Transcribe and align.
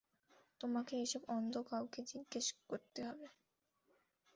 তোমাকে 0.61 0.93
এসব 1.01 1.21
অন্ধ 1.35 1.53
কাউকে 1.69 1.99
জিজ্ঞেস 2.11 2.47
করতে 2.69 2.99
হবে। 3.07 3.27